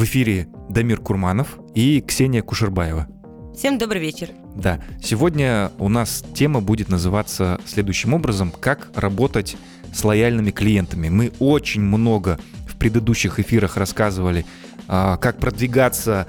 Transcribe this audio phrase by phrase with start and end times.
[0.00, 3.06] В эфире Дамир Курманов и Ксения Кушербаева.
[3.54, 4.30] Всем добрый вечер.
[4.56, 9.58] Да, сегодня у нас тема будет называться следующим образом «Как работать
[9.92, 11.10] с лояльными клиентами».
[11.10, 14.46] Мы очень много в предыдущих эфирах рассказывали,
[14.88, 16.26] а, как продвигаться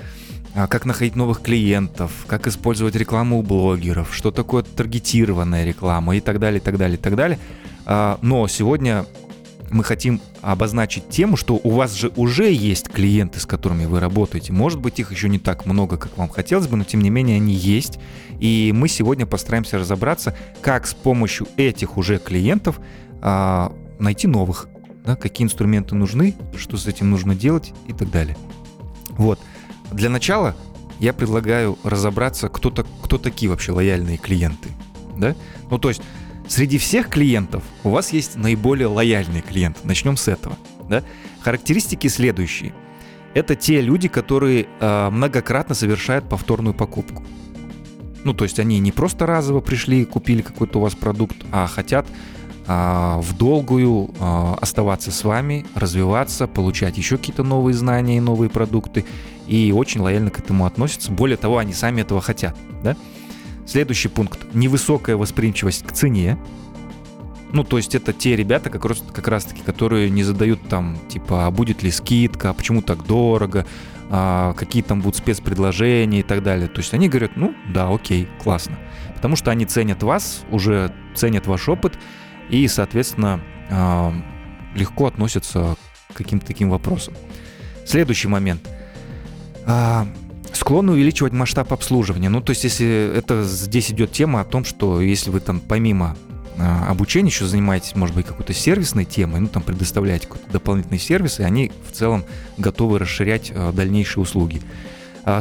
[0.54, 6.20] а, как находить новых клиентов, как использовать рекламу у блогеров, что такое таргетированная реклама и
[6.20, 7.40] так далее, и так далее, и так далее.
[7.86, 9.06] А, но сегодня
[9.72, 14.52] мы хотим обозначить тему, что у вас же уже есть клиенты, с которыми вы работаете.
[14.52, 17.38] Может быть, их еще не так много, как вам хотелось бы, но тем не менее
[17.38, 18.00] они есть.
[18.40, 22.80] И мы сегодня постараемся разобраться, как с помощью этих уже клиентов
[23.22, 24.68] а, найти новых,
[25.06, 28.38] да, какие инструменты нужны, что с этим нужно делать и так далее.
[29.12, 29.40] Вот.
[29.92, 30.56] Для начала
[31.00, 34.70] я предлагаю разобраться, кто, то кто такие вообще лояльные клиенты.
[35.18, 35.36] Да?
[35.70, 36.02] Ну, то есть,
[36.52, 39.80] среди всех клиентов у вас есть наиболее лояльные клиенты.
[39.84, 40.58] Начнем с этого.
[40.90, 41.04] Да?
[41.40, 42.74] Характеристики следующие.
[43.34, 47.24] Это те люди, которые э, многократно совершают повторную покупку.
[48.24, 51.66] Ну, то есть они не просто разово пришли и купили какой-то у вас продукт, а
[51.68, 52.06] хотят
[52.68, 58.52] а, в долгую а, оставаться с вами, развиваться, получать еще какие-то новые знания и новые
[58.52, 59.06] продукты,
[59.48, 61.12] и очень лояльно к этому относятся.
[61.12, 62.56] Более того, они сами этого хотят.
[62.84, 62.96] Да?
[63.72, 66.38] Следующий пункт– невысокая восприимчивость к цене.
[67.54, 71.00] Ну, то есть это те ребята, как раз, как раз таки, которые не задают там,
[71.08, 73.66] типа, а будет ли скидка, а почему так дорого,
[74.10, 76.68] а, какие там будут спецпредложения и так далее.
[76.68, 78.78] То есть они говорят, ну, да, окей, классно.
[79.16, 81.98] Потому что они ценят вас, уже ценят ваш опыт,
[82.50, 84.14] и, соответственно, а,
[84.76, 85.78] легко относятся
[86.14, 87.14] к каким-то таким вопросам.
[87.86, 88.68] Следующий момент.
[90.52, 92.30] А, склонны увеличивать масштаб обслуживания.
[92.30, 96.16] Ну, то есть, если это здесь идет тема о том, что если вы там помимо
[96.58, 101.40] а, обучения еще занимаетесь, может быть, какой-то сервисной темой, ну, там предоставляете какой-то дополнительный сервис,
[101.40, 102.24] и они в целом
[102.58, 104.62] готовы расширять дальнейшие услуги.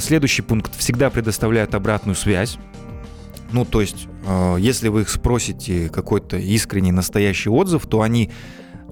[0.00, 0.76] Следующий пункт.
[0.76, 2.58] Всегда предоставляют обратную связь.
[3.50, 4.08] Ну, то есть,
[4.58, 8.30] если вы их спросите какой-то искренний, настоящий отзыв, то они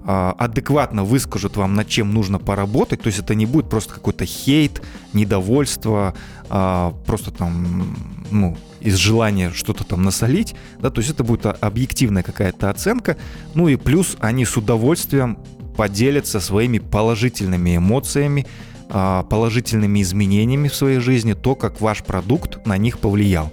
[0.06, 3.02] адекватно выскажут вам, над чем нужно поработать.
[3.02, 4.82] То есть это не будет просто какой-то хейт,
[5.12, 6.14] недовольство,
[6.48, 7.96] э, просто там,
[8.30, 13.16] ну, из желания что-то там насолить, да, то есть это будет объективная какая-то оценка.
[13.54, 15.38] Ну и плюс они с удовольствием
[15.76, 18.46] поделятся своими положительными эмоциями,
[18.88, 23.52] положительными изменениями в своей жизни, то, как ваш продукт на них повлиял.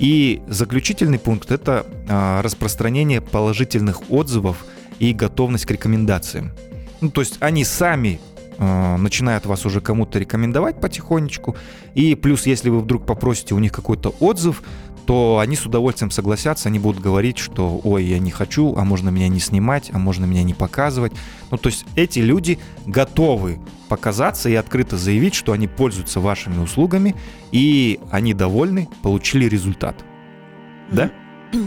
[0.00, 4.64] И заключительный пункт– это а, распространение положительных отзывов
[5.00, 6.52] и готовность к рекомендациям.
[7.00, 8.20] Ну, то есть они сами
[8.58, 11.56] э, начинают вас уже кому-то рекомендовать потихонечку.
[11.94, 14.62] И плюс, если вы вдруг попросите у них какой-то отзыв,
[15.06, 19.08] то они с удовольствием согласятся, они будут говорить, что ой, я не хочу, а можно
[19.08, 21.12] меня не снимать, а можно меня не показывать.
[21.50, 27.16] Ну, то есть эти люди готовы показаться и открыто заявить, что они пользуются вашими услугами,
[27.50, 29.96] и они довольны, получили результат.
[30.92, 31.10] Да?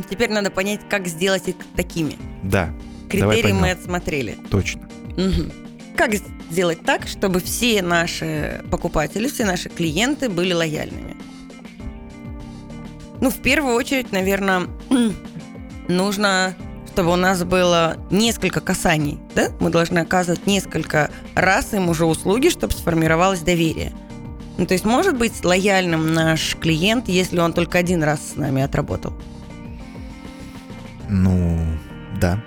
[0.09, 2.15] Теперь надо понять, как сделать их такими.
[2.43, 2.73] Да.
[3.19, 4.37] Критерии мы отсмотрели.
[4.49, 4.81] Точно.
[5.17, 5.51] Угу.
[5.95, 6.11] Как
[6.49, 11.15] сделать так, чтобы все наши покупатели, все наши клиенты были лояльными?
[13.21, 14.67] Ну, в первую очередь, наверное,
[15.87, 16.55] нужно,
[16.91, 19.49] чтобы у нас было несколько касаний, да?
[19.59, 23.93] Мы должны оказывать несколько раз им уже услуги, чтобы сформировалось доверие.
[24.57, 28.61] Ну, то есть может быть лояльным наш клиент, если он только один раз с нами
[28.61, 29.13] отработал?
[31.09, 31.77] Ну,
[32.19, 32.43] да.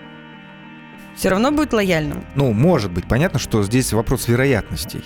[1.16, 2.25] Все равно будет лояльным?
[2.34, 3.09] Ну, может быть.
[3.09, 5.03] Понятно, что здесь вопрос вероятностей.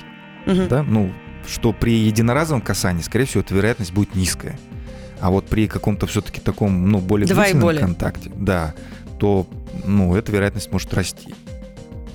[0.46, 0.66] Угу.
[0.68, 0.82] Да?
[0.82, 1.12] Ну,
[1.46, 4.58] что при единоразовом касании, скорее всего, эта вероятность будет низкая.
[5.20, 7.82] А вот при каком-то все-таки таком, ну, более длительном более.
[7.82, 8.74] контакте, да,
[9.18, 9.46] то,
[9.84, 11.34] ну, эта вероятность может расти.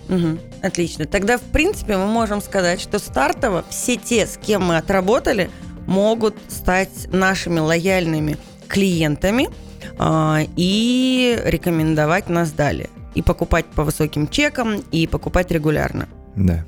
[0.09, 1.05] Угу, отлично.
[1.05, 5.49] Тогда, в принципе, мы можем сказать, что стартово все те, с кем мы отработали,
[5.87, 9.49] могут стать нашими лояльными клиентами
[9.99, 12.89] э, и рекомендовать нас далее.
[13.15, 16.07] И покупать по высоким чекам, и покупать регулярно.
[16.35, 16.65] Да.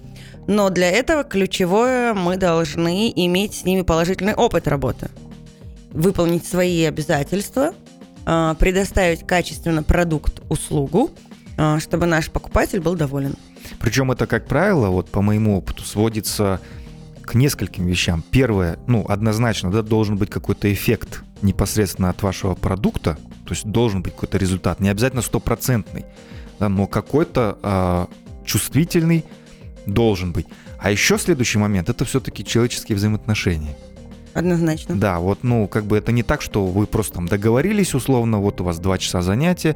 [0.48, 5.10] Но для этого ключевое мы должны иметь с ними положительный опыт работы
[5.92, 7.74] выполнить свои обязательства,
[8.26, 11.12] а, предоставить качественно продукт, услугу,
[11.58, 13.36] а, чтобы наш покупатель был доволен.
[13.80, 16.62] Причем это, как правило, вот по моему опыту, сводится
[17.24, 18.24] к нескольким вещам.
[18.32, 24.02] Первое, ну, однозначно, да, должен быть какой-то эффект непосредственно от вашего продукта, то есть должен
[24.02, 26.06] быть какой-то результат, не обязательно стопроцентный,
[26.60, 29.26] да, но какой-то э, чувствительный
[29.86, 30.48] должен быть.
[30.80, 33.76] А еще следующий момент– это все-таки человеческие взаимоотношения.
[34.34, 34.96] Однозначно.
[34.96, 38.62] Да, вот, ну, как бы это не так, что вы просто там договорились условно, вот
[38.62, 39.76] у вас два часа занятия,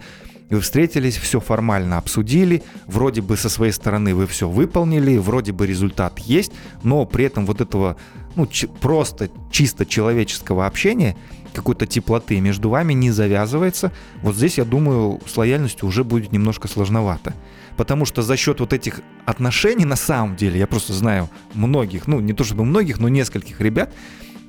[0.51, 5.65] вы встретились, все формально обсудили, вроде бы со своей стороны вы все выполнили, вроде бы
[5.65, 6.51] результат есть,
[6.83, 7.95] но при этом вот этого
[8.35, 8.47] ну,
[8.79, 11.15] просто чисто человеческого общения,
[11.53, 13.91] какой-то теплоты между вами не завязывается.
[14.21, 17.33] Вот здесь, я думаю, с лояльностью уже будет немножко сложновато.
[17.77, 22.19] Потому что за счет вот этих отношений, на самом деле, я просто знаю многих, ну
[22.19, 23.93] не то чтобы многих, но нескольких ребят,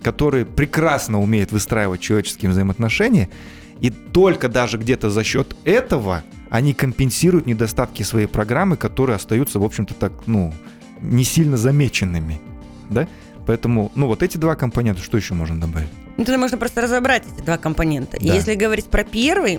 [0.03, 3.29] которые прекрасно умеют выстраивать человеческие взаимоотношения,
[3.81, 9.65] и только даже где-то за счет этого они компенсируют недостатки своей программы, которые остаются, в
[9.65, 10.53] общем-то, так, ну,
[11.01, 12.41] не сильно замеченными.
[12.91, 13.09] Да?
[13.47, 15.89] Поэтому, ну, вот эти два компонента, что еще можно добавить?
[16.23, 18.17] Ну, тогда можно просто разобрать эти два компонента.
[18.21, 18.33] Да.
[18.33, 19.59] Если говорить про первый,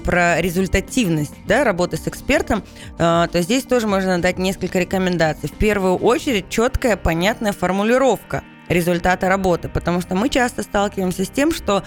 [0.00, 2.64] про результативность да, работы с экспертом,
[2.98, 5.50] э, то здесь тоже можно дать несколько рекомендаций.
[5.50, 11.52] В первую очередь четкая, понятная формулировка результата работы, потому что мы часто сталкиваемся с тем,
[11.52, 11.82] что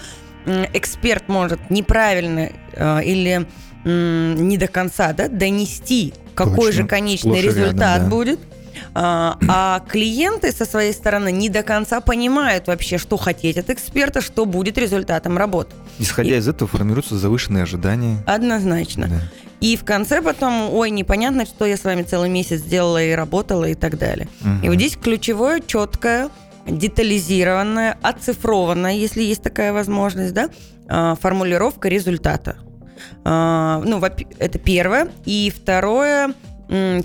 [0.46, 3.44] эксперт может неправильно э, или
[3.84, 6.82] не до конца да, донести, какой Точно.
[6.82, 8.08] же конечный Сплошь результат рядом, да.
[8.08, 8.40] будет.
[8.94, 14.20] А, а клиенты со своей стороны не до конца понимают вообще, что хотеть от эксперта,
[14.20, 15.74] что будет результатом работы.
[15.98, 16.38] Исходя И...
[16.38, 18.22] из этого формируются завышенные ожидания.
[18.26, 19.08] Однозначно.
[19.08, 19.20] Да.
[19.60, 23.64] И в конце потом, ой, непонятно, что я с вами целый месяц делала и работала
[23.64, 24.28] и так далее.
[24.40, 24.66] Угу.
[24.66, 26.28] И вот здесь ключевое, четкое
[26.66, 30.48] детализированная, оцифрованная, если есть такая возможность, да,
[30.88, 32.56] а, формулировка результата.
[33.24, 34.00] А, ну,
[34.38, 35.08] это первое.
[35.24, 36.34] И второе,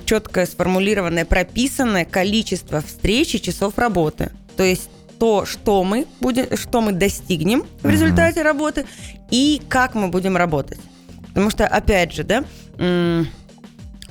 [0.05, 4.31] четкое сформулированное, прописанное количество встреч и часов работы.
[4.55, 4.89] То есть
[5.19, 8.85] то, что мы, будем, что мы достигнем в результате работы
[9.31, 10.79] и как мы будем работать.
[11.29, 12.43] Потому что, опять же, да,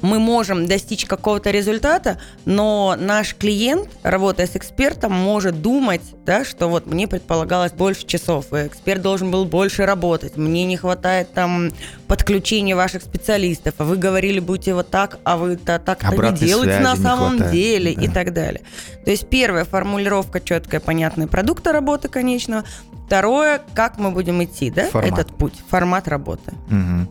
[0.03, 6.69] мы можем достичь какого-то результата, но наш клиент, работая с экспертом, может думать, да, что
[6.69, 11.71] вот мне предполагалось больше часов, и эксперт должен был больше работать, мне не хватает там
[12.09, 16.81] подключения ваших специалистов, а вы говорили, будете вот так, а вы -то так-то не делаете
[16.81, 17.53] на самом хватает.
[17.53, 18.03] деле да.
[18.03, 18.63] и так далее.
[19.05, 22.65] То есть первая формулировка четкая, понятная продукта работы конечного,
[23.07, 25.13] второе, как мы будем идти, да, формат.
[25.13, 26.53] этот путь, формат работы.
[26.71, 27.09] Угу.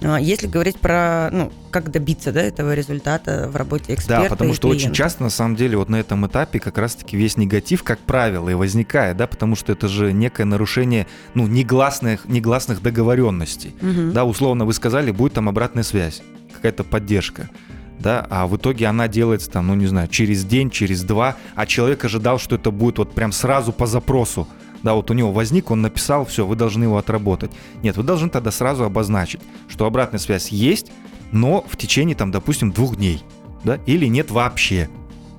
[0.00, 4.54] А, если говорить про, ну, как добиться, да, этого результата в работе эксперта Да, потому
[4.54, 7.98] что очень часто, на самом деле, вот на этом этапе как раз-таки весь негатив, как
[7.98, 13.74] правило, и возникает, да, потому что это же некое нарушение, ну, негласных, негласных договоренностей.
[13.82, 14.12] Угу.
[14.12, 16.22] Да, условно вы сказали, будет там обратная связь,
[16.54, 17.50] какая-то поддержка
[17.98, 21.66] да, а в итоге она делается там, ну не знаю, через день, через два, а
[21.66, 24.46] человек ожидал, что это будет вот прям сразу по запросу,
[24.82, 27.50] да, вот у него возник, он написал, все, вы должны его отработать.
[27.82, 30.92] Нет, вы должны тогда сразу обозначить, что обратная связь есть,
[31.32, 33.22] но в течение, там, допустим, двух дней,
[33.64, 34.88] да, или нет вообще.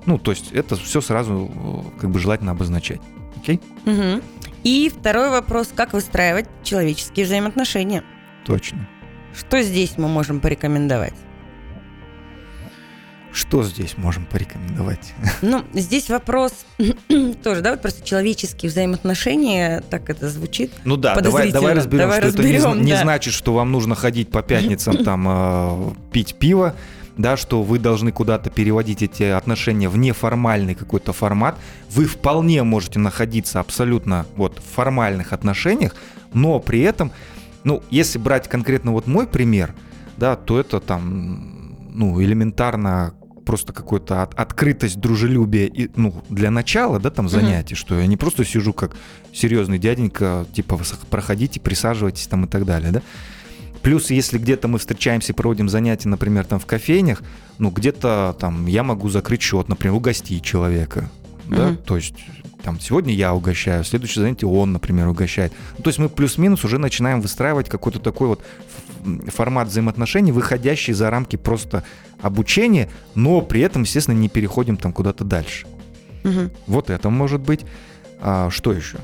[0.06, 3.00] Ну, то есть это все сразу э, как бы желательно обозначать.
[3.36, 3.60] Окей?
[3.86, 4.22] Угу.
[4.64, 8.04] И второй вопрос, как выстраивать человеческие взаимоотношения?
[8.44, 8.88] Точно.
[9.34, 11.14] Что здесь мы можем порекомендовать?
[13.32, 15.14] Что здесь можем порекомендовать?
[15.42, 16.52] Ну, здесь вопрос
[17.42, 20.72] тоже, да, вот просто человеческие взаимоотношения, так это звучит.
[20.84, 22.96] Ну да, давай, давай разберем, давай что разберем, это не, да.
[22.96, 26.74] не значит, что вам нужно ходить по пятницам там э, пить пиво,
[27.16, 31.56] да, что вы должны куда-то переводить эти отношения в неформальный какой-то формат.
[31.90, 35.94] Вы вполне можете находиться абсолютно вот в формальных отношениях,
[36.32, 37.12] но при этом,
[37.64, 39.74] ну, если брать конкретно вот мой пример,
[40.16, 43.14] да, то это там, ну, элементарно
[43.50, 47.78] просто какую-то от, открытость, дружелюбие и, ну, для начала, да, там занятий, mm-hmm.
[47.78, 48.96] что я не просто сижу как
[49.32, 50.78] серьезный дяденька, типа,
[51.10, 53.02] проходите, присаживайтесь там и так далее, да.
[53.82, 57.24] Плюс, если где-то мы встречаемся и проводим занятия, например, там в кофейнях,
[57.58, 61.10] ну, где-то там я могу закрыть счет, например, угостить человека.
[61.56, 62.14] Да, то есть
[62.62, 65.52] там сегодня я угощаю, следующее занятие он, например, угощает.
[65.78, 68.42] Ну, то есть мы плюс-минус уже начинаем выстраивать какой-то такой вот
[69.28, 71.84] формат взаимоотношений, выходящий за рамки просто
[72.20, 75.66] обучения, но при этом, естественно, не переходим там куда-то дальше.
[76.24, 76.50] Угу.
[76.66, 77.60] Вот это может быть.
[78.20, 78.98] А, что еще?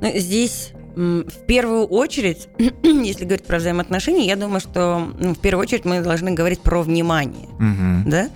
[0.00, 2.48] Ну, здесь в первую очередь,
[2.82, 6.82] если говорить про взаимоотношения, я думаю, что ну, в первую очередь мы должны говорить про
[6.82, 8.10] внимание, угу.
[8.10, 8.28] да?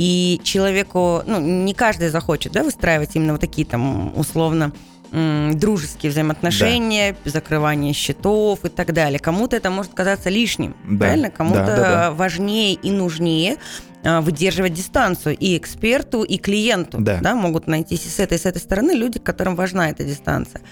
[0.00, 4.72] И человеку, ну, не каждый захочет, да, выстраивать именно вот такие там условно
[5.12, 7.30] дружеские взаимоотношения, да.
[7.30, 9.18] закрывание счетов и так далее.
[9.18, 10.98] Кому-то это может казаться лишним, да.
[10.98, 11.30] правильно?
[11.30, 12.10] Кому-то да, да, да.
[12.12, 13.56] важнее и нужнее
[14.02, 16.98] а, выдерживать дистанцию и эксперту, и клиенту.
[17.00, 17.18] Да.
[17.20, 20.62] Да, могут найтись и с этой, и с этой стороны люди, которым важна эта дистанция.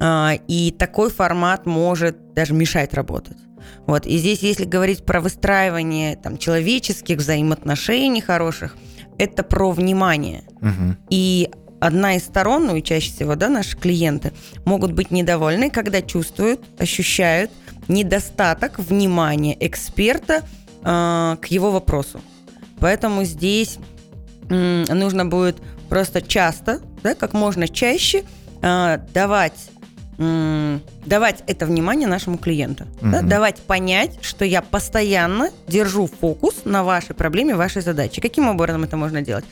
[0.00, 3.36] А, и такой формат может даже мешать работать.
[3.86, 4.06] Вот.
[4.06, 8.76] И здесь, если говорить про выстраивание там, человеческих взаимоотношений хороших,
[9.18, 10.44] это про внимание.
[10.60, 10.96] Угу.
[11.10, 14.32] И одна из сторон, ну и чаще всего, да, наши клиенты,
[14.64, 17.50] могут быть недовольны, когда чувствуют, ощущают
[17.88, 20.42] недостаток внимания эксперта
[20.82, 22.20] э, к его вопросу.
[22.80, 23.78] Поэтому здесь
[24.48, 28.24] э, нужно будет просто часто, да, как можно чаще
[28.62, 29.70] э, давать
[31.06, 33.10] давать это внимание нашему клиенту, угу.
[33.10, 38.20] да, давать понять, что я постоянно держу фокус на вашей проблеме, вашей задаче.
[38.20, 39.44] Каким образом это можно делать?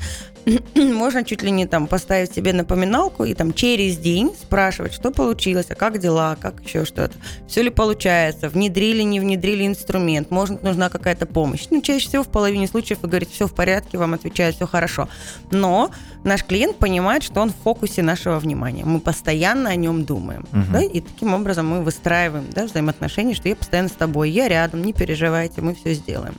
[0.74, 5.66] можно чуть ли не там поставить себе напоминалку и там через день спрашивать, что получилось,
[5.70, 7.14] а как дела, как еще что-то.
[7.46, 11.66] Все ли получается, внедрили, не внедрили инструмент, может, нужна какая-то помощь.
[11.70, 15.08] Ну, чаще всего в половине случаев вы говорите, все в порядке, вам отвечают, все хорошо.
[15.50, 15.90] Но
[16.24, 18.84] наш клиент понимает, что он в фокусе нашего внимания.
[18.84, 20.46] Мы постоянно о нем думаем.
[20.52, 20.72] Угу.
[20.72, 20.82] Да?
[20.82, 24.92] И таким образом мы выстраиваем да, взаимоотношения, что я постоянно с тобой, я рядом, не
[24.92, 26.34] переживайте, мы все сделаем.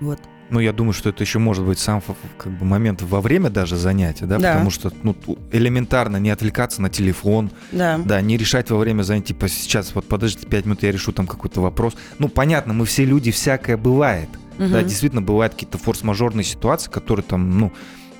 [0.00, 0.20] Вот.
[0.50, 2.02] Ну, я думаю, что это еще может быть сам
[2.38, 4.52] как бы, момент во время даже занятия, да, да.
[4.52, 5.14] потому что ну,
[5.52, 7.98] элементарно не отвлекаться на телефон, да.
[7.98, 11.26] да, не решать во время занятия, типа сейчас вот подождите 5 минут, я решу там
[11.26, 11.96] какой-то вопрос.
[12.18, 14.28] Ну, понятно, мы все люди, всякое бывает.
[14.58, 14.68] Угу.
[14.68, 17.72] Да, действительно, бывают какие-то форс-мажорные ситуации, которые там, ну,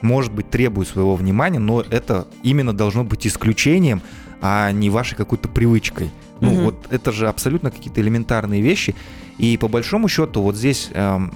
[0.03, 4.03] может быть, требуют своего внимания, но это именно должно быть исключением,
[4.41, 6.11] а не вашей какой-то привычкой.
[6.41, 6.61] Ну, угу.
[6.63, 8.95] вот это же абсолютно какие-то элементарные вещи.
[9.39, 11.33] И по большому счету, вот здесь эм,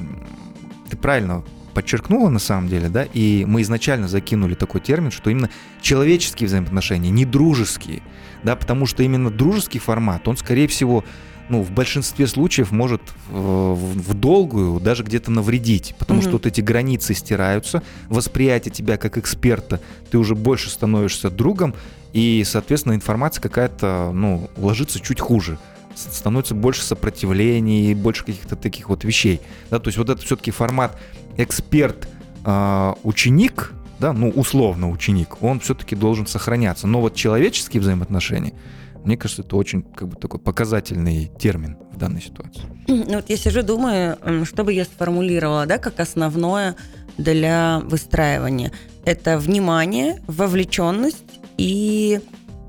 [0.88, 1.42] ты правильно
[1.74, 5.50] подчеркнула на самом деле, да, и мы изначально закинули такой термин, что именно
[5.80, 8.02] человеческие взаимоотношения, не дружеские,
[8.42, 11.04] да, потому что именно дружеский формат, он, скорее всего,
[11.48, 16.22] ну, в большинстве случаев может э, в, в долгую даже где-то навредить, потому mm-hmm.
[16.22, 19.80] что вот эти границы стираются, восприятие тебя как эксперта,
[20.10, 21.74] ты уже больше становишься другом,
[22.12, 25.58] и, соответственно, информация какая-то, ну, ложится чуть хуже
[25.94, 29.40] становится больше сопротивлений, больше каких-то таких вот вещей.
[29.70, 30.98] Да, то есть вот это все-таки формат
[31.36, 36.86] эксперт-ученик, а, да, ну, условно ученик, он все-таки должен сохраняться.
[36.86, 38.52] Но вот человеческие взаимоотношения,
[39.04, 42.62] мне кажется, это очень как бы такой показательный термин в данной ситуации.
[42.88, 46.76] Ну вот я сижу, думаю, что бы я сформулировала, да, как основное
[47.18, 48.72] для выстраивания.
[49.04, 51.24] Это внимание, вовлеченность
[51.56, 52.20] и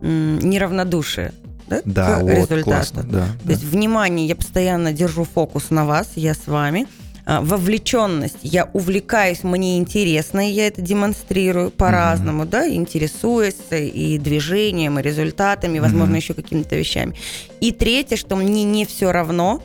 [0.01, 1.33] неравнодушие
[1.67, 2.63] да, да к вот, результату.
[2.63, 3.51] Классно, да, То да.
[3.51, 6.87] есть внимание, я постоянно держу фокус на вас, я с вами.
[7.25, 12.49] А, вовлеченность, я увлекаюсь, мне интересно, и я это демонстрирую по-разному, mm-hmm.
[12.49, 16.17] да, интересуясь и движением, и результатами, возможно, mm-hmm.
[16.17, 17.15] еще какими-то вещами.
[17.61, 19.63] И третье, что мне не все равно,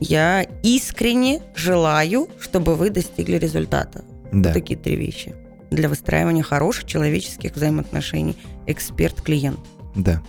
[0.00, 4.04] я искренне желаю, чтобы вы достигли результата.
[4.30, 4.50] Да.
[4.50, 5.34] Вот такие три вещи
[5.70, 8.36] для выстраивания хороших человеческих взаимоотношений
[8.66, 9.60] эксперт-клиент.
[9.94, 10.22] Да.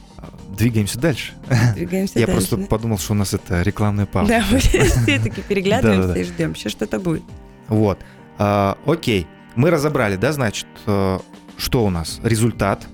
[0.57, 1.33] Двигаемся дальше.
[1.75, 2.47] Двигаемся Я дальше.
[2.47, 4.29] просто подумал, что у нас это рекламная пауза.
[4.29, 6.55] Да, мы все-таки переглядываемся и ждем.
[6.55, 7.23] Сейчас что-то будет.
[7.67, 7.99] Вот.
[8.37, 9.27] А, окей.
[9.55, 11.19] Мы разобрали, да, значит, э,
[11.57, 12.19] что у нас?
[12.23, 12.87] Результат.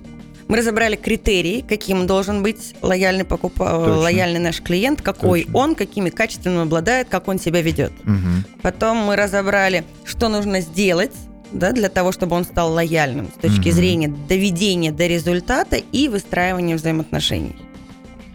[0.47, 3.59] Мы разобрали критерии, каким должен быть лояльный покуп...
[3.59, 5.57] лояльный наш клиент, какой Точно.
[5.57, 7.91] он, какими качествами обладает, как он себя ведет.
[8.03, 8.61] Угу.
[8.61, 11.13] Потом мы разобрали, что нужно сделать
[11.51, 13.71] да, для того, чтобы он стал лояльным с точки mm-hmm.
[13.71, 17.55] зрения доведения до результата и выстраивания взаимоотношений.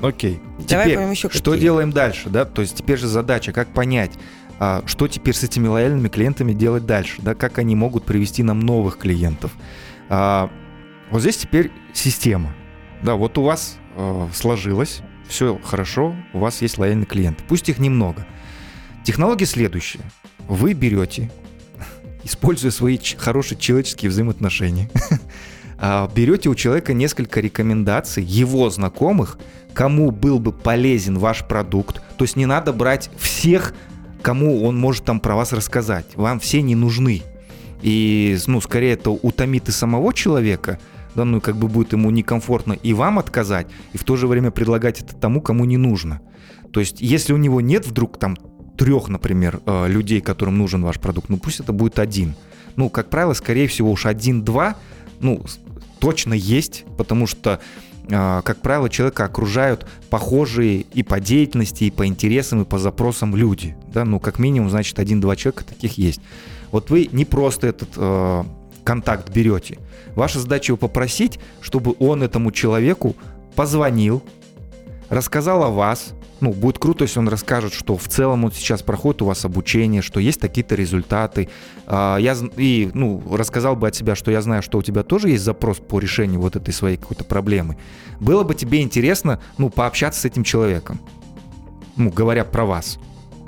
[0.00, 0.40] Окей.
[0.69, 1.43] Давай теперь, еще какие.
[1.43, 2.45] что делаем дальше, да?
[2.45, 4.12] То есть теперь же задача, как понять,
[4.59, 7.35] а, что теперь с этими лояльными клиентами делать дальше, да?
[7.35, 9.52] Как они могут привести нам новых клиентов?
[10.09, 10.50] А,
[11.11, 12.55] вот здесь теперь система.
[13.02, 17.43] Да, вот у вас э, сложилось, все хорошо, у вас есть лояльные клиенты.
[17.49, 18.26] Пусть их немного.
[19.05, 20.00] Технология следующая.
[20.49, 21.31] Вы берете
[22.25, 24.91] используя свои хорошие человеческие взаимоотношения,
[25.79, 29.39] а, берете у человека несколько рекомендаций его знакомых,
[29.73, 32.03] кому был бы полезен ваш продукт.
[32.17, 33.75] То есть не надо брать всех,
[34.23, 36.07] кому он может там про вас рассказать.
[36.15, 37.23] Вам все не нужны.
[37.83, 40.79] И, ну, скорее это утомит и самого человека,
[41.15, 44.50] да, ну, как бы будет ему некомфортно и вам отказать, и в то же время
[44.50, 46.21] предлагать это тому, кому не нужно.
[46.73, 48.37] То есть, если у него нет вдруг там
[48.81, 52.35] трех, например, э, людей, которым нужен ваш продукт, ну пусть это будет один.
[52.77, 54.77] Ну, как правило, скорее всего уж один-два,
[55.21, 55.45] ну,
[55.99, 57.61] точно есть, потому что
[58.09, 63.37] э, как правило, человека окружают похожие и по деятельности, и по интересам, и по запросам
[63.37, 63.77] люди.
[63.93, 64.07] Да?
[64.07, 66.23] Ну, как минимум, значит, один-два человека таких есть.
[66.73, 68.45] Вот вы не просто этот э,
[68.83, 69.77] контакт берете.
[70.15, 73.15] Ваша задача его попросить, чтобы он этому человеку
[73.57, 74.23] позвонил,
[75.11, 79.23] рассказал о вас, ну, будет круто, если он расскажет, что в целом он сейчас проходит
[79.23, 81.49] у вас обучение, что есть такие-то результаты.
[81.87, 85.31] А, я, и, ну, рассказал бы от себя, что я знаю, что у тебя тоже
[85.31, 87.77] есть запрос по решению вот этой своей какой-то проблемы.
[88.21, 91.01] Было бы тебе интересно, ну, пообщаться с этим человеком,
[91.97, 92.99] ну, говоря про вас.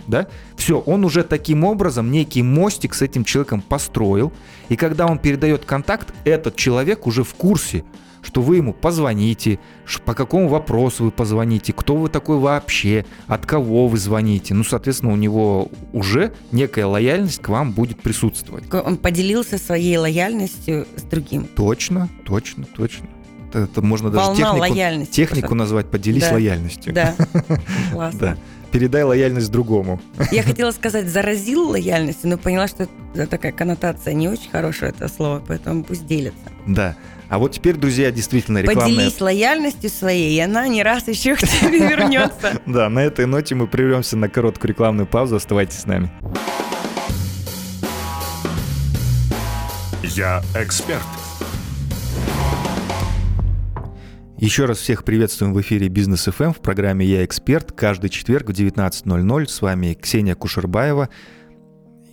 [0.06, 0.26] Да?
[0.56, 4.32] Все, он уже таким образом некий мостик с этим человеком построил,
[4.68, 7.84] и когда он передает контакт, этот человек уже в курсе,
[8.22, 9.58] что вы ему позвоните,
[10.04, 14.54] по какому вопросу вы позвоните, кто вы такой вообще, от кого вы звоните.
[14.54, 18.64] Ну, соответственно, у него уже некая лояльность к вам будет присутствовать.
[18.72, 21.46] Он поделился своей лояльностью с другим.
[21.56, 23.06] Точно, точно, точно.
[23.52, 25.12] Это, можно Волна даже технику, лояльности.
[25.12, 26.32] технику назвать «поделись Да.
[26.32, 26.94] лояльностью».
[26.94, 27.14] Да,
[27.92, 28.18] классно.
[28.18, 28.36] Да.
[28.70, 30.00] Передай лояльность другому.
[30.30, 35.08] Я хотела сказать «заразил лояльностью», но поняла, что это такая коннотация не очень хорошая, это
[35.08, 36.38] слово, поэтому пусть делятся.
[36.66, 36.96] Да.
[37.32, 38.94] А вот теперь, друзья, действительно рекламная...
[38.94, 42.60] Поделись лояльностью своей, и она не раз еще к тебе вернется.
[42.66, 45.36] Да, на этой ноте мы прервемся на короткую рекламную паузу.
[45.36, 46.12] Оставайтесь с нами.
[50.02, 51.00] Я эксперт.
[54.36, 57.72] Еще раз всех приветствуем в эфире Бизнес ФМ в программе «Я эксперт».
[57.72, 61.08] Каждый четверг в 19.00 с вами Ксения Кушербаева.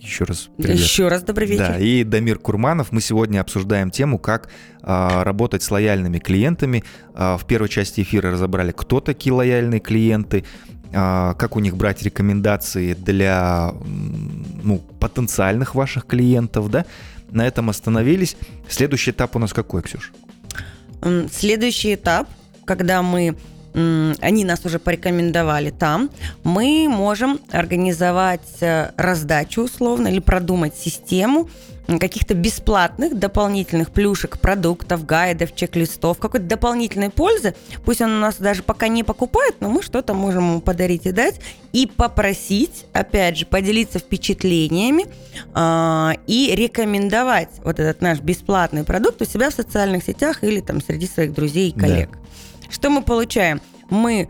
[0.00, 0.78] Еще раз привет.
[0.78, 1.68] Еще раз добрый вечер.
[1.68, 2.90] Да, и Дамир Курманов.
[2.90, 4.48] Мы сегодня обсуждаем тему, как
[4.82, 6.84] а, работать с лояльными клиентами.
[7.14, 10.44] А, в первой части эфира разобрали, кто такие лояльные клиенты,
[10.92, 13.74] а, как у них брать рекомендации для
[14.62, 16.86] ну, потенциальных ваших клиентов, да.
[17.30, 18.36] На этом остановились.
[18.68, 20.12] Следующий этап у нас какой, Ксюш?
[21.30, 22.28] Следующий этап,
[22.64, 23.36] когда мы
[23.74, 26.10] они нас уже порекомендовали там,
[26.42, 31.48] мы можем организовать э, раздачу условно или продумать систему
[31.98, 37.54] каких-то бесплатных дополнительных плюшек, продуктов, гайдов, чек-листов, какой-то дополнительной пользы.
[37.84, 41.12] Пусть он у нас даже пока не покупает, но мы что-то можем ему подарить и
[41.12, 41.40] дать.
[41.72, 45.06] И попросить, опять же, поделиться впечатлениями
[45.54, 50.80] а, и рекомендовать вот этот наш бесплатный продукт у себя в социальных сетях или там
[50.82, 51.72] среди своих друзей и
[52.12, 52.18] Да.
[52.70, 53.60] Что мы получаем?
[53.90, 54.28] Мы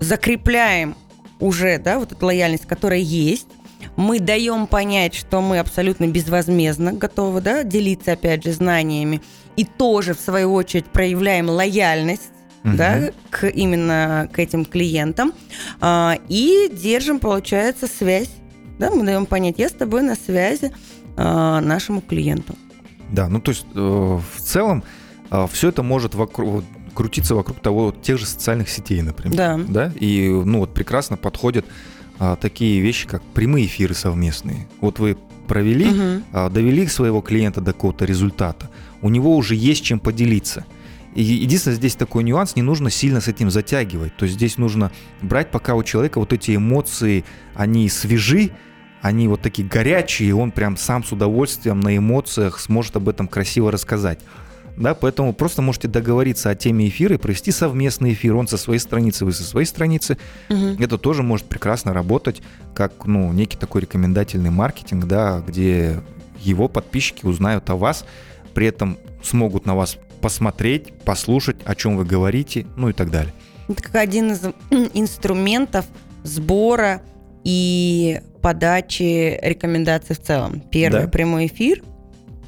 [0.00, 0.94] закрепляем
[1.40, 3.48] уже, да, вот эту лояльность, которая есть.
[3.96, 9.20] Мы даем понять, что мы абсолютно безвозмездно готовы, да, делиться, опять же, знаниями.
[9.56, 12.30] И тоже, в свою очередь, проявляем лояльность
[12.62, 12.76] Мгм.
[12.76, 15.32] да, к именно к этим клиентам.
[15.80, 18.30] А, и держим, получается, связь.
[18.80, 20.72] Да, мы даем понять, я с тобой на связи
[21.16, 22.56] а, нашему клиенту.
[23.12, 24.82] Да, ну то есть э, в целом
[25.52, 26.64] все это может вокруг,
[26.96, 29.36] крутиться вокруг того тех же социальных сетей, например.
[29.36, 29.60] Да.
[29.68, 31.64] Да, и ну вот прекрасно подходят
[32.18, 34.66] а, такие вещи, как прямые эфиры совместные.
[34.80, 35.16] Вот вы
[35.46, 36.24] провели, Мгм.
[36.32, 38.70] а, довели своего клиента до какого-то результата,
[39.02, 40.64] у него уже есть чем поделиться.
[41.14, 44.14] И единственное, здесь такой нюанс, не нужно сильно с этим затягивать.
[44.16, 44.90] То есть здесь нужно
[45.22, 48.50] брать, пока у человека вот эти эмоции, они свежи,
[49.00, 53.28] они вот такие горячие, и он прям сам с удовольствием на эмоциях сможет об этом
[53.28, 54.20] красиво рассказать.
[54.76, 58.36] Да, поэтому просто можете договориться о теме эфира и провести совместный эфир.
[58.36, 60.18] Он со своей страницы, вы со своей страницы.
[60.48, 60.76] Мгм.
[60.82, 62.42] Это тоже может прекрасно работать
[62.74, 66.00] как ну, некий такой рекомендательный маркетинг, да, где
[66.40, 68.04] его подписчики узнают о вас,
[68.54, 73.32] при этом смогут на вас посмотреть, послушать, о чем вы говорите, ну и так далее.
[73.68, 74.42] Это как один из
[74.94, 75.86] инструментов
[76.22, 77.02] сбора
[77.44, 80.60] и подачи рекомендаций в целом.
[80.70, 81.08] Первое Да.
[81.08, 81.82] прямой эфир.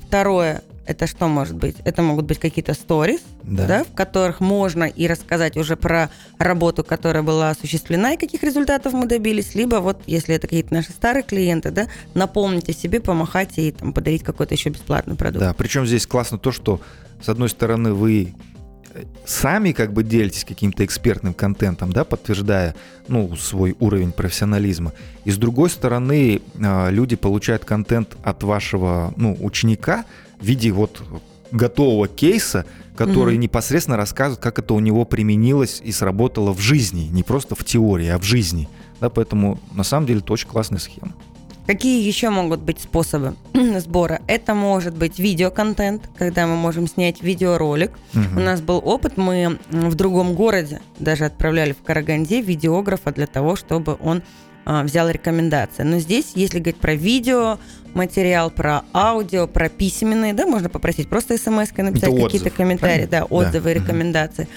[0.07, 1.77] Второе это что может быть?
[1.85, 3.67] Это могут быть какие-то сторис, Да.
[3.67, 3.85] да.
[3.85, 9.07] в которых можно и рассказать уже про работу, которая была осуществлена, и каких результатов мы
[9.07, 13.71] добились, либо вот, если это какие-то наши старые клиенты, да, напомнить о себе, помахать и
[13.73, 15.41] там, подарить какой-то еще бесплатный продукт.
[15.41, 16.81] Да, причем здесь классно то, что
[17.23, 18.33] с одной стороны вы
[18.95, 22.75] э, сами как бы делитесь каким-то экспертным контентом, да, подтверждая,
[23.09, 24.95] ну, свой уровень профессионализма.
[25.27, 30.07] И с другой стороны, а, люди получают контент от вашего, ну, ученика
[30.41, 31.03] в виде вот
[31.51, 32.65] готового кейса,
[32.97, 33.43] который Мгм.
[33.43, 38.09] непосредственно рассказывает, как это у него применилось и сработало в жизни, не просто в теории,
[38.09, 38.69] а в жизни.
[39.01, 41.15] Да, поэтому на самом деле это очень классная схема.
[41.67, 43.35] Какие еще могут быть способы
[43.79, 44.21] сбора?
[44.27, 47.93] Это может быть видеоконтент, когда мы можем снять видеоролик.
[48.15, 48.39] Мгм.
[48.39, 53.55] У нас был опыт, мы в другом городе даже отправляли в Караганде видеографа для того,
[53.55, 54.23] чтобы он
[54.85, 55.83] взял рекомендации.
[55.83, 57.59] Но здесь, если говорить про видео,
[57.95, 63.11] материал, про аудио, про письменные, да, можно попросить просто смс-кой написать Это какие-то комментарии, правильно?
[63.11, 63.81] да, отзывы, Да.
[63.81, 64.49] Рекомендации.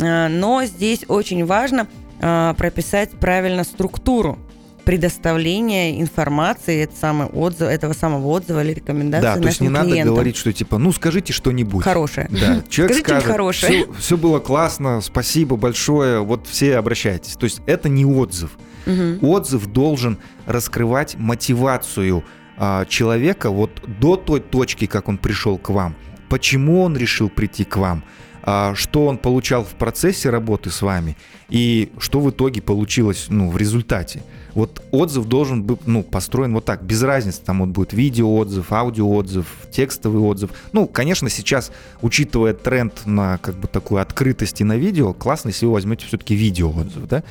[0.00, 1.86] А, Но здесь очень важно
[2.20, 4.38] а, прописать правильно структуру
[4.84, 9.82] предоставления информации это самый отзыв, этого самого отзыва или рекомендации Да, то есть не нашим
[9.82, 10.14] надо клиентам.
[10.14, 11.84] говорить, что типа, ну скажите что-нибудь.
[11.84, 12.28] Хорошее.
[12.30, 13.86] Да, человек Скажите скажет, хорошее.
[13.98, 17.36] Все, было классно, спасибо большое, вот все обращайтесь.
[17.36, 18.50] То есть это не отзыв.
[18.86, 19.18] Мгм.
[19.22, 22.24] Отзыв должен раскрывать мотивацию
[22.56, 25.94] а, человека вот до той точки, как он пришел к вам.
[26.28, 28.04] Почему он решил прийти к вам?
[28.42, 31.16] а, что он получал в процессе работы с вами
[31.48, 34.22] и что в итоге получилось ну, в результате.
[34.54, 39.46] Вот отзыв должен быть ну, построен вот так, без разницы, там вот будет видеоотзыв, аудиоотзыв,
[39.70, 40.50] текстовый отзыв.
[40.72, 45.66] Ну, конечно, сейчас, учитывая тренд на как бы такую открытость и на видео, классно, если
[45.66, 47.22] вы возьмете все-таки видеоотзыв, да?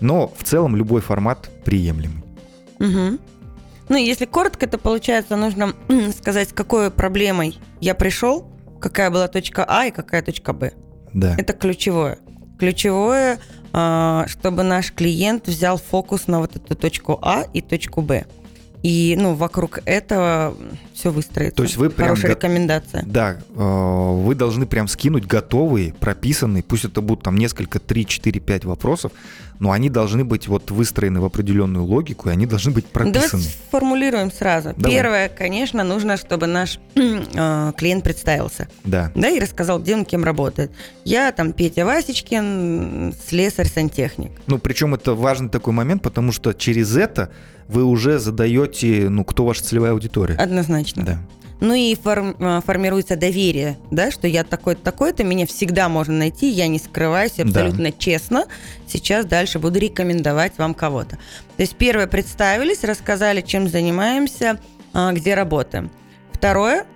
[0.00, 2.24] Но в целом любой формат приемлемый.
[2.78, 3.18] Угу.
[3.90, 5.74] Ну, если коротко, то получается, нужно
[6.16, 8.46] сказать, с какой проблемой я пришел,
[8.80, 10.72] какая была точка А и какая точка Б.
[11.12, 11.34] Да.
[11.36, 12.18] Это ключевое.
[12.58, 13.38] Ключевое,
[13.70, 18.24] чтобы наш клиент взял фокус на вот эту точку А и точку Б.
[18.82, 20.56] И ну, вокруг этого
[20.94, 21.56] все выстроится.
[21.56, 22.08] То есть вы прям...
[22.10, 23.04] Хорошая рекомендация.
[23.06, 28.40] Да, э, вы должны прям скинуть готовые, прописанные, пусть это будут там несколько, 3, 4,
[28.40, 29.12] 5 вопросов,
[29.60, 33.42] но они должны быть вот выстроены в определенную логику, и они должны быть прописаны.
[33.42, 34.72] Давайте сформулируем сразу.
[34.76, 34.96] Давай.
[34.96, 38.68] Первое, конечно, нужно, чтобы наш э, клиент представился.
[38.84, 39.12] Да.
[39.14, 40.72] Да, и рассказал, где он, кем работает.
[41.04, 44.32] Я там Петя Васечкин, слесарь-сантехник.
[44.46, 47.30] Ну, причем это важный такой момент, потому что через это
[47.68, 50.34] вы уже задаете, ну, кто ваша целевая аудитория.
[50.36, 51.04] Однозначно.
[51.04, 51.18] Да.
[51.60, 56.48] Ну и форм, э, формируется доверие, да, что я такой-то, такой-то, меня всегда можно найти,
[56.48, 57.92] я не скрываюсь, абсолютно да.
[57.92, 58.46] честно.
[58.86, 61.16] Сейчас дальше буду рекомендовать вам кого-то.
[61.56, 64.58] То есть первое, представились, рассказали, чем занимаемся,
[64.94, 65.90] а, где работаем.
[66.32, 66.86] Второе,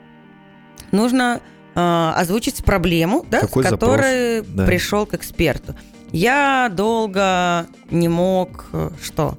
[0.93, 1.43] нужно
[1.75, 4.65] а, озвучить проблему, да, Какой с которой да.
[4.65, 5.75] пришел к эксперту.
[6.11, 9.37] Я долго не мог э, что?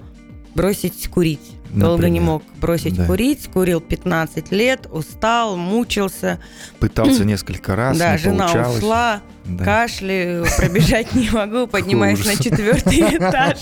[0.54, 3.06] Бросить курить Долго не мог бросить да.
[3.06, 6.40] курить, курил 15 лет, устал, мучился.
[6.80, 8.78] Пытался несколько раз, Да, не жена получалось.
[8.78, 9.64] ушла, да.
[9.66, 13.60] кашляю, пробежать не могу, поднимаюсь на четвертый этаж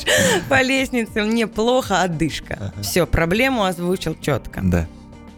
[0.50, 2.74] по лестнице, мне плохо, отдышка.
[2.82, 4.62] Все, проблему озвучил четко.
[4.64, 4.88] Да.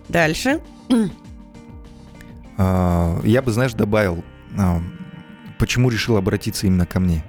[0.10, 0.60] Дальше.
[2.58, 4.24] А, я бы, знаешь, добавил,
[4.58, 4.82] а,
[5.60, 7.24] почему решил обратиться именно ко мне.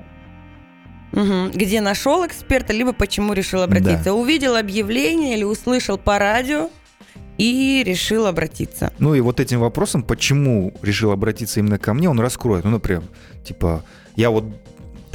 [1.17, 1.51] Угу.
[1.55, 4.05] Где нашел эксперта, либо почему решил обратиться.
[4.05, 4.15] Да.
[4.15, 6.71] Увидел объявление или услышал по радио
[7.39, 8.93] и решил обратиться.
[8.99, 12.65] Ну и вот этим вопросом, почему решил обратиться именно ко мне, он раскроет.
[12.65, 13.03] Ну, например,
[13.45, 13.83] типа,
[14.15, 14.45] я вот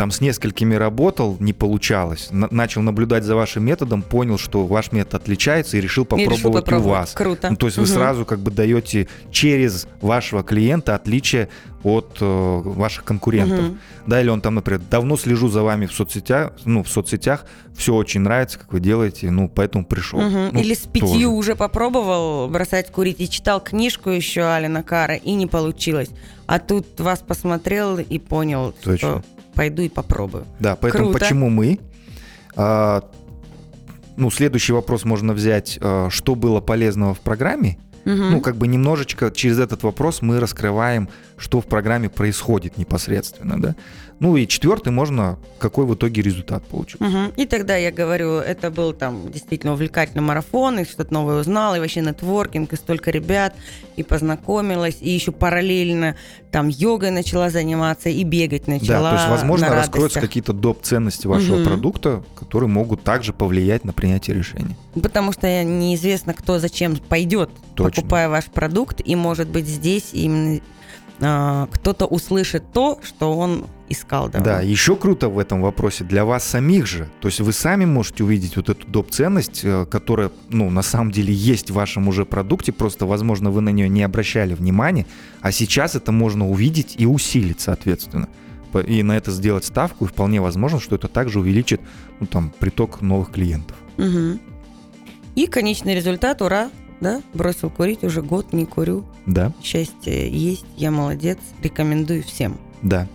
[0.01, 2.29] там с несколькими работал, не получалось.
[2.31, 6.39] На- начал наблюдать за вашим методом, понял, что ваш метод отличается и решил попробовать, и
[6.39, 6.87] решил попробовать.
[6.87, 7.11] у вас.
[7.13, 7.51] Круто.
[7.51, 7.85] Ну, то есть угу.
[7.85, 11.49] вы сразу как бы даете через вашего клиента отличие
[11.83, 13.59] от э, ваших конкурентов.
[13.59, 13.77] Угу.
[14.07, 17.45] Да, или он там, например, давно слежу за вами в соцсетях, ну, в соцсетях,
[17.77, 20.17] все очень нравится, как вы делаете, ну, поэтому пришел.
[20.17, 20.49] Угу.
[20.53, 21.27] Ну, или с пятью тоже.
[21.27, 26.09] уже попробовал бросать курить и читал книжку еще Алина Кара, и не получилось.
[26.47, 28.97] А тут вас посмотрел и понял, Точно.
[28.97, 29.23] что
[29.55, 30.45] пойду и попробую.
[30.59, 31.19] Да, поэтому Круто.
[31.19, 31.79] почему мы?
[32.55, 33.03] А,
[34.17, 37.77] ну, следующий вопрос можно взять, а, что было полезного в программе.
[38.05, 38.13] Угу.
[38.13, 43.75] Ну, как бы немножечко через этот вопрос мы раскрываем, что в программе происходит непосредственно, да.
[44.21, 47.03] Ну и четвертый можно, какой в итоге результат получился.
[47.03, 47.33] Угу.
[47.37, 51.79] И тогда я говорю, это был там действительно увлекательный марафон, и что-то новое узнал, и
[51.79, 53.55] вообще нетворкинг, и столько ребят,
[53.95, 56.15] и познакомилась, и еще параллельно
[56.51, 59.09] там йогой начала заниматься, и бегать начала.
[59.09, 60.83] Да, то есть, возможно, раскроются какие-то доп.
[60.83, 61.65] ценности вашего угу.
[61.65, 64.75] продукта, которые могут также повлиять на принятие решений.
[65.01, 68.03] Потому что неизвестно, кто зачем пойдет, Точно.
[68.03, 70.61] покупая ваш продукт, и может быть здесь именно
[71.21, 74.29] а, кто-то услышит то, что он искал.
[74.29, 77.09] Да, да, еще круто в этом вопросе для вас самих же.
[77.19, 79.11] То есть вы сами можете увидеть вот эту доп.
[79.11, 83.61] ценность, э, которая, ну, на самом деле есть в вашем уже продукте, просто, возможно, вы
[83.61, 85.05] на нее не обращали внимания,
[85.41, 88.27] а сейчас это можно увидеть и усилить, соответственно.
[88.87, 91.81] И на это сделать ставку, и вполне возможно, что это также увеличит,
[92.19, 93.77] ну, там, приток новых клиентов.
[93.97, 94.39] Угу.
[95.35, 99.03] И конечный результат, ура, да, бросил курить, уже год не курю.
[99.25, 99.51] Да.
[99.61, 102.57] Счастье есть, я молодец, рекомендую всем.
[102.81, 103.07] Да.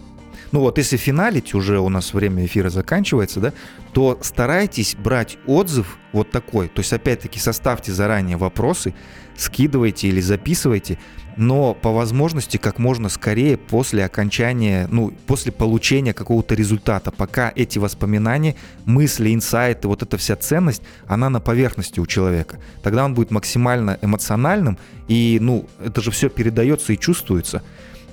[0.56, 3.52] Ну вот, если финалить, уже у нас время эфира заканчивается, да,
[3.92, 6.68] то старайтесь брать отзыв вот такой.
[6.68, 8.94] То есть, опять-таки, составьте заранее вопросы,
[9.36, 10.98] скидывайте или записывайте,
[11.36, 17.78] но по возможности как можно скорее после окончания, ну, после получения какого-то результата, пока эти
[17.78, 22.58] воспоминания, мысли, инсайты, вот эта вся ценность, она на поверхности у человека.
[22.82, 27.62] Тогда он будет максимально эмоциональным, и, ну, это же все передается и чувствуется.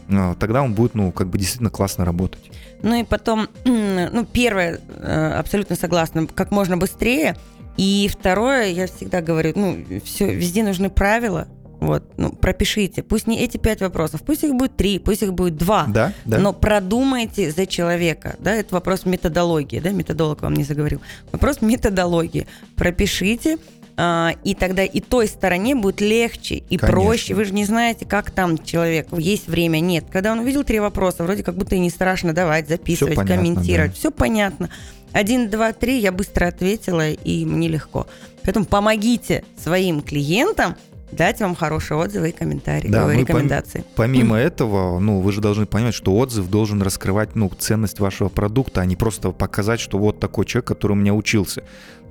[0.09, 2.51] А, тогда он будет, ну, как бы действительно классно работать.
[2.81, 7.35] Ну и потом, ну, первое, э, абсолютно согласна, как можно быстрее.
[7.77, 11.47] И второе, я всегда говорю, ну, все, везде нужны правила,
[11.79, 13.03] вот, ну, пропишите.
[13.03, 15.85] Пусть не эти пять вопросов, пусть их будет три, пусть их будет два.
[15.87, 16.39] Да, да.
[16.39, 18.35] Но продумайте за человека.
[18.39, 21.01] Да, это вопрос методологии, да, методолог вам не заговорил.
[21.31, 22.47] Вопрос методологии.
[22.77, 23.57] Пропишите,
[23.97, 26.87] и тогда и той стороне будет легче и Конечно.
[26.87, 27.33] проще.
[27.35, 30.05] Вы же не знаете, как там человек, есть время, нет.
[30.11, 33.91] Когда он увидел три вопроса, вроде как будто и не страшно давать, записывать, понятно, комментировать.
[33.91, 33.97] да.
[33.97, 34.69] Все понятно.
[35.11, 38.07] Один, два, три, я быстро ответила, и мне легко.
[38.43, 40.75] Поэтому помогите своим клиентам
[41.11, 43.83] дать вам хорошие отзывы и комментарии, Да, э, мы пом- рекомендации.
[43.95, 48.81] Помимо этого, ну, вы же должны понимать, что отзыв должен раскрывать, ну, ценность вашего продукта,
[48.81, 51.63] а не просто показать, что вот такой человек, который у меня учился.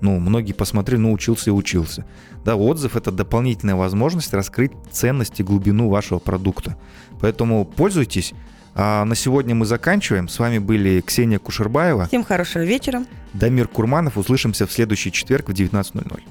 [0.03, 2.05] Ну, многие посмотрели, ну, учился и учился.
[2.45, 6.77] Да, отзыв— это дополнительная возможность раскрыть ценность и глубину вашего продукта.
[7.21, 8.35] Поэтому пользуйтесь.
[8.75, 10.29] А на сегодня мы заканчиваем.
[10.29, 13.05] С вами были Ксения Кушербаева, Всем хорошего вечера.
[13.33, 14.19] Дамир Курманов.
[14.19, 16.21] Услышимся в следующий четверг в 19.00.